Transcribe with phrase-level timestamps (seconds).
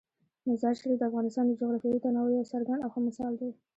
[0.49, 3.51] مزارشریف د افغانستان د جغرافیوي تنوع یو څرګند او ښه مثال دی.